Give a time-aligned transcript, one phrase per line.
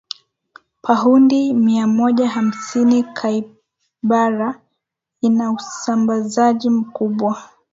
[0.81, 4.61] paundi miamoja hamsini capybara
[5.21, 7.43] ina usambazaji mkubwa